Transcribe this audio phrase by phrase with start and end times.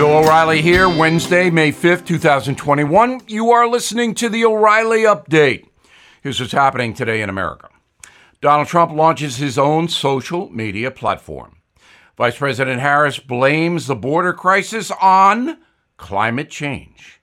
[0.00, 3.20] Bill O'Reilly here, Wednesday, May 5th, 2021.
[3.26, 5.66] You are listening to the O'Reilly Update.
[6.22, 7.68] Here's what's happening today in America
[8.40, 11.58] Donald Trump launches his own social media platform.
[12.16, 15.58] Vice President Harris blames the border crisis on
[15.98, 17.20] climate change.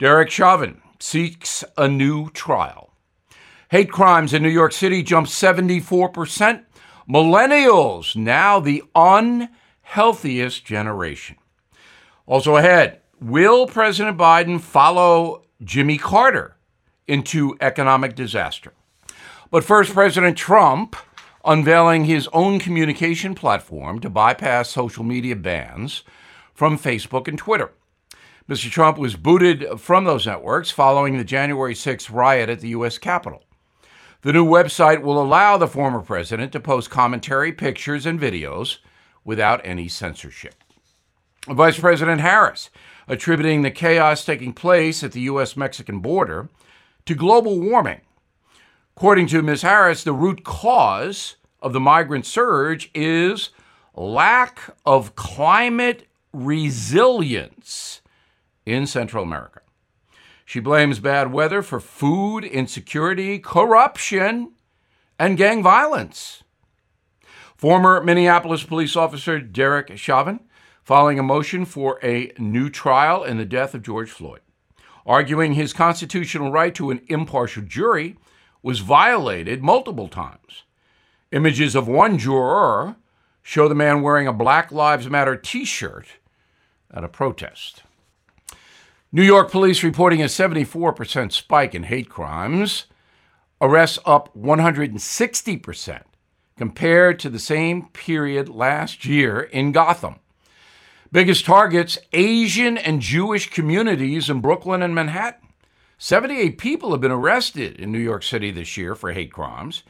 [0.00, 2.92] Derek Chauvin seeks a new trial.
[3.70, 6.64] Hate crimes in New York City jump 74%.
[7.08, 11.36] Millennials, now the unhealthiest generation.
[12.26, 16.56] Also ahead, will President Biden follow Jimmy Carter
[17.06, 18.72] into economic disaster?
[19.50, 20.96] But first, President Trump
[21.44, 26.02] unveiling his own communication platform to bypass social media bans
[26.52, 27.72] from Facebook and Twitter.
[28.48, 28.68] Mr.
[28.68, 32.98] Trump was booted from those networks following the January 6th riot at the U.S.
[32.98, 33.44] Capitol.
[34.22, 38.78] The new website will allow the former president to post commentary, pictures, and videos
[39.24, 40.54] without any censorship.
[41.46, 42.70] Vice President Harris
[43.08, 45.56] attributing the chaos taking place at the U.S.
[45.56, 46.48] Mexican border
[47.04, 48.00] to global warming.
[48.96, 49.62] According to Ms.
[49.62, 53.50] Harris, the root cause of the migrant surge is
[53.94, 58.00] lack of climate resilience
[58.64, 59.60] in Central America.
[60.44, 64.52] She blames bad weather for food insecurity, corruption,
[65.18, 66.42] and gang violence.
[67.56, 70.40] Former Minneapolis police officer Derek Chauvin
[70.86, 74.38] filing a motion for a new trial in the death of George Floyd,
[75.04, 78.16] arguing his constitutional right to an impartial jury
[78.62, 80.62] was violated multiple times.
[81.32, 82.94] Images of one juror
[83.42, 86.06] show the man wearing a Black Lives Matter t shirt
[86.94, 87.82] at a protest.
[89.10, 92.86] New York police reporting a 74% spike in hate crimes,
[93.60, 96.02] arrests up 160%
[96.56, 100.20] compared to the same period last year in Gotham.
[101.12, 105.48] Biggest targets Asian and Jewish communities in Brooklyn and Manhattan.
[105.98, 109.82] 78 people have been arrested in New York City this year for hate crimes,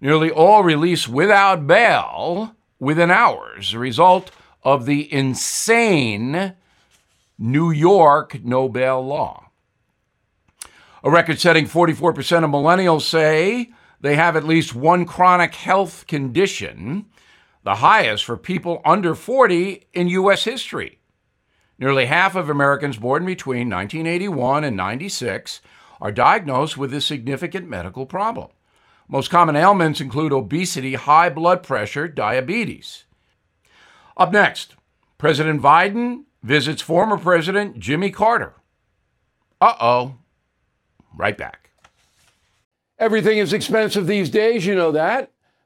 [0.00, 4.30] nearly all released without bail within hours, a result
[4.64, 6.54] of the insane
[7.38, 9.50] New York no bail law.
[11.04, 13.70] A record setting 44% of millennials say
[14.00, 17.06] they have at least one chronic health condition
[17.64, 20.44] the highest for people under 40 in U.S.
[20.44, 21.00] history.
[21.78, 25.60] Nearly half of Americans born between 1981 and 96
[26.00, 28.50] are diagnosed with a significant medical problem.
[29.08, 33.04] Most common ailments include obesity, high blood pressure, diabetes.
[34.16, 34.76] Up next,
[35.18, 38.54] President Biden visits former President Jimmy Carter.
[39.60, 40.14] Uh oh.
[41.16, 41.70] Right back.
[42.98, 45.33] Everything is expensive these days, you know that.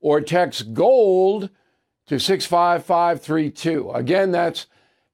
[0.00, 1.50] or text GOLD
[2.06, 3.90] to 65532.
[3.92, 4.66] Again, that's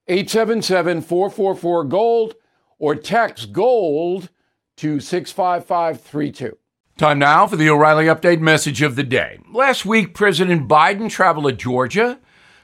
[0.07, 2.35] 877 444 GOLD
[2.79, 4.29] or text GOLD
[4.77, 6.57] to 65532.
[6.97, 9.39] Time now for the O'Reilly Update message of the day.
[9.53, 12.19] Last week, President Biden traveled to Georgia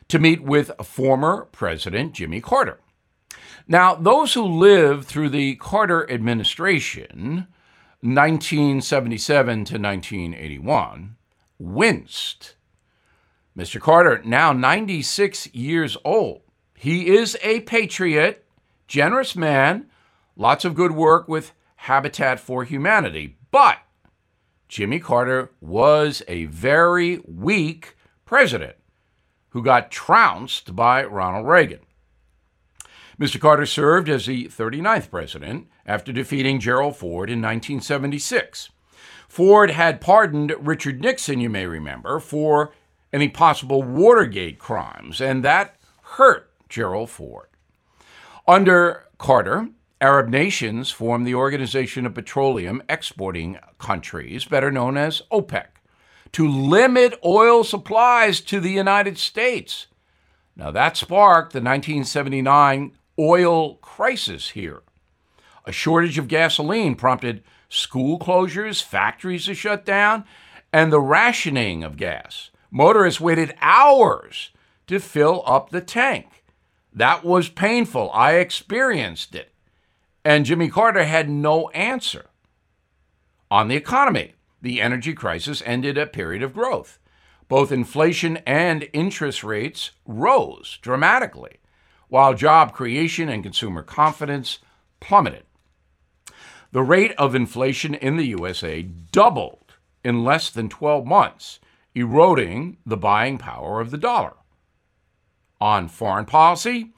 [0.07, 2.79] to meet with former President Jimmy Carter.
[3.67, 7.47] Now, those who lived through the Carter administration,
[8.01, 11.15] 1977 to 1981,
[11.63, 12.55] winced.
[13.57, 13.79] Mr.
[13.79, 16.41] Carter, now 96 years old,
[16.75, 18.45] he is a patriot,
[18.87, 19.85] generous man,
[20.35, 23.37] lots of good work with Habitat for Humanity.
[23.51, 23.77] But
[24.67, 27.95] Jimmy Carter was a very weak
[28.25, 28.75] president
[29.49, 31.81] who got trounced by Ronald Reagan.
[33.19, 33.39] Mr.
[33.39, 38.69] Carter served as the 39th president after defeating Gerald Ford in 1976.
[39.33, 42.71] Ford had pardoned Richard Nixon, you may remember, for
[43.11, 47.47] any possible Watergate crimes, and that hurt Gerald Ford.
[48.47, 49.69] Under Carter,
[49.99, 55.65] Arab nations formed the Organization of Petroleum Exporting Countries, better known as OPEC,
[56.33, 59.87] to limit oil supplies to the United States.
[60.55, 64.83] Now, that sparked the 1979 oil crisis here.
[65.65, 70.25] A shortage of gasoline prompted school closures, factories to shut down,
[70.71, 72.51] and the rationing of gas.
[72.69, 74.51] Motorists waited hours
[74.87, 76.43] to fill up the tank.
[76.91, 78.11] That was painful.
[78.11, 79.53] I experienced it.
[80.25, 82.25] And Jimmy Carter had no answer.
[83.49, 86.99] On the economy, the energy crisis ended a period of growth.
[87.47, 91.57] Both inflation and interest rates rose dramatically,
[92.07, 94.59] while job creation and consumer confidence
[94.99, 95.43] plummeted.
[96.73, 101.59] The rate of inflation in the USA doubled in less than 12 months,
[101.93, 104.33] eroding the buying power of the dollar.
[105.61, 106.91] On foreign policy,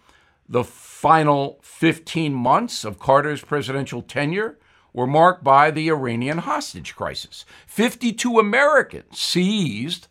[0.48, 4.58] the final 15 months of Carter's presidential tenure
[4.94, 7.44] were marked by the Iranian hostage crisis.
[7.68, 10.08] 52 Americans seized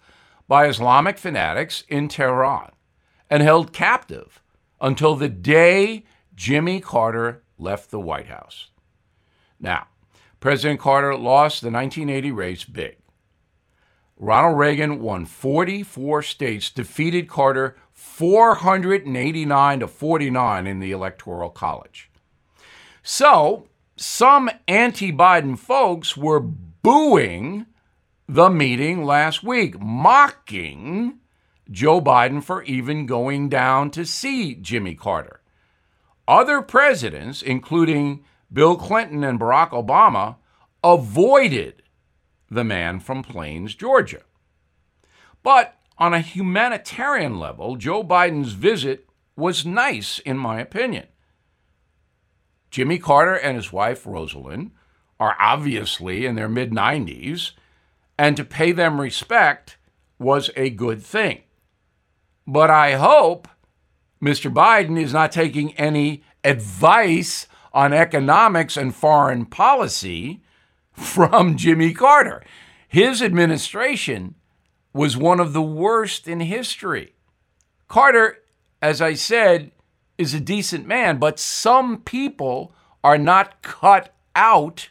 [0.47, 2.71] by Islamic fanatics in Tehran
[3.31, 4.43] and held captive
[4.79, 8.69] until the day Jimmy Carter left the White House.
[9.65, 9.87] Now,
[10.41, 12.99] President Carter lost the 1980 race big.
[14.19, 22.11] Ronald Reagan won 44 states, defeated Carter 489 to 49 in the Electoral College.
[23.03, 23.67] So,
[23.97, 27.65] some anti Biden folks were booing
[28.29, 31.21] the meeting last week, mocking
[31.71, 35.41] Joe Biden for even going down to see Jimmy Carter.
[36.29, 38.25] Other presidents, including
[38.55, 40.37] Bill Clinton and Barack Obama,
[40.83, 41.83] avoided
[42.51, 44.23] the man from Plains, Georgia.
[45.43, 51.07] But on a humanitarian level, Joe Biden's visit was nice, in my opinion.
[52.71, 54.71] Jimmy Carter and his wife, Rosalynn,
[55.21, 57.53] are obviously in their mid 90s,
[58.19, 59.77] and to pay them respect
[60.19, 61.43] was a good thing.
[62.47, 63.49] But I hope
[64.23, 64.53] Mr.
[64.53, 70.41] Biden is not taking any advice on economics and foreign policy
[70.93, 72.43] from Jimmy Carter.
[72.89, 74.37] His administration
[74.93, 77.15] was one of the worst in history.
[77.89, 78.39] Carter,
[78.81, 79.73] as I said,
[80.17, 82.73] is a decent man, but some people
[83.03, 84.91] are not cut out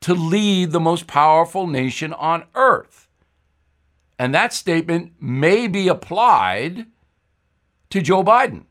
[0.00, 3.08] to lead the most powerful nation on earth.
[4.18, 6.86] And that statement may be applied
[7.90, 8.64] to Joe Biden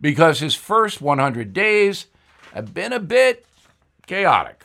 [0.00, 2.06] because his first 100 days
[2.56, 3.44] have been a bit
[4.06, 4.64] chaotic.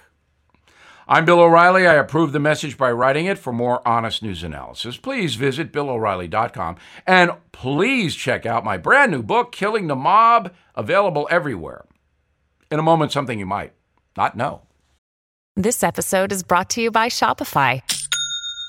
[1.10, 1.86] I'm Bill O'Reilly.
[1.86, 3.38] I approve the message by writing it.
[3.38, 6.78] For more honest news analysis, please visit BillO'Reilly.com.
[7.06, 11.84] And please check out my brand new book, Killing the Mob, available everywhere.
[12.72, 13.74] In a moment, something you might
[14.16, 14.62] not know.
[15.58, 17.82] This episode is brought to you by Shopify.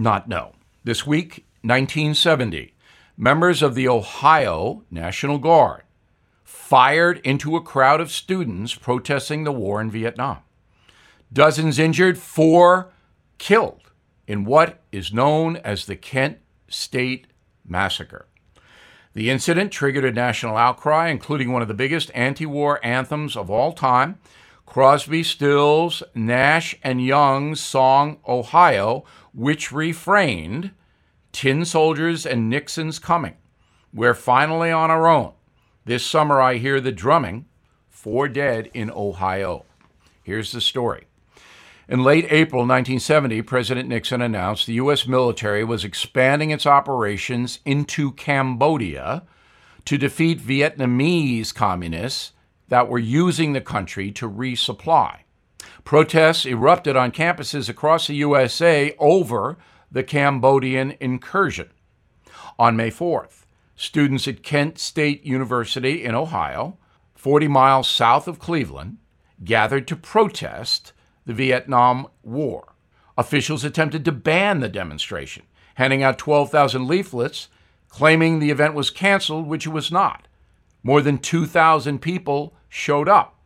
[0.00, 0.54] not know.
[0.82, 2.74] This week, 1970,
[3.16, 5.82] members of the Ohio National Guard
[6.42, 10.38] fired into a crowd of students protesting the war in Vietnam.
[11.32, 12.90] Dozens injured, four
[13.38, 13.90] killed
[14.26, 16.38] in what is known as the Kent
[16.68, 17.26] State
[17.66, 18.26] Massacre.
[19.12, 23.50] The incident triggered a national outcry, including one of the biggest anti war anthems of
[23.50, 24.18] all time
[24.70, 30.70] Crosby, Stills, Nash, and Young's song Ohio, which refrained
[31.32, 33.34] Tin Soldiers and Nixon's Coming.
[33.92, 35.32] We're finally on our own.
[35.86, 37.46] This summer, I hear the drumming,
[37.88, 39.64] four dead in Ohio.
[40.22, 41.08] Here's the story.
[41.88, 45.04] In late April 1970, President Nixon announced the U.S.
[45.04, 49.24] military was expanding its operations into Cambodia
[49.86, 52.30] to defeat Vietnamese communists
[52.70, 55.18] that were using the country to resupply.
[55.84, 59.58] Protests erupted on campuses across the USA over
[59.92, 61.68] the Cambodian incursion.
[62.58, 63.44] On May 4th,
[63.76, 66.78] students at Kent State University in Ohio,
[67.14, 68.98] 40 miles south of Cleveland,
[69.44, 70.92] gathered to protest
[71.26, 72.74] the Vietnam War.
[73.18, 75.42] Officials attempted to ban the demonstration,
[75.74, 77.48] handing out 12,000 leaflets
[77.90, 80.26] claiming the event was canceled, which it was not.
[80.82, 83.36] More than 2,000 people showed up.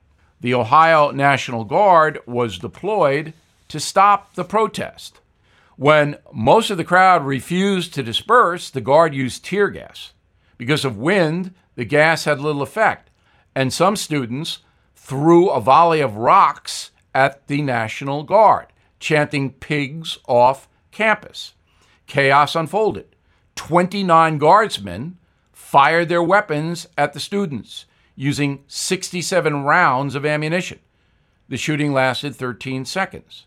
[0.41, 3.33] The Ohio National Guard was deployed
[3.69, 5.21] to stop the protest.
[5.77, 10.13] When most of the crowd refused to disperse, the Guard used tear gas.
[10.57, 13.11] Because of wind, the gas had little effect,
[13.55, 14.59] and some students
[14.95, 18.67] threw a volley of rocks at the National Guard,
[19.01, 21.55] chanting pigs off campus.
[22.07, 23.07] Chaos unfolded.
[23.57, 25.19] 29 guardsmen
[25.75, 30.79] fired their weapons at the students using 67 rounds of ammunition.
[31.49, 33.47] The shooting lasted 13 seconds.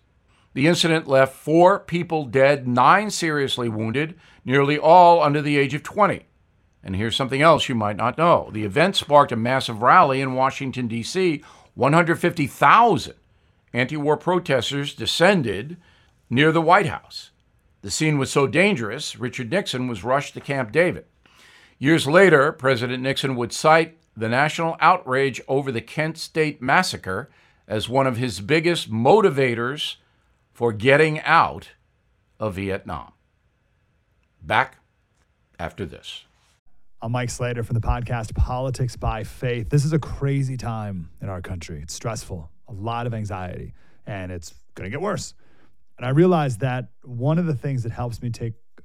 [0.53, 5.83] The incident left four people dead, nine seriously wounded, nearly all under the age of
[5.83, 6.25] 20.
[6.83, 8.49] And here's something else you might not know.
[8.51, 11.41] The event sparked a massive rally in Washington, D.C.
[11.75, 13.13] 150,000
[13.71, 15.77] anti war protesters descended
[16.29, 17.31] near the White House.
[17.83, 21.05] The scene was so dangerous, Richard Nixon was rushed to Camp David.
[21.79, 27.29] Years later, President Nixon would cite the national outrage over the Kent State massacre
[27.67, 29.97] as one of his biggest motivators
[30.51, 31.69] for getting out
[32.39, 33.11] of Vietnam.
[34.41, 34.79] Back
[35.59, 36.23] after this.
[36.99, 39.69] I'm Mike Slater from the podcast Politics by Faith.
[39.69, 41.79] This is a crazy time in our country.
[41.83, 43.75] It's stressful, a lot of anxiety,
[44.07, 45.35] and it's going to get worse.
[45.97, 48.53] And I realized that one of the things that helps me take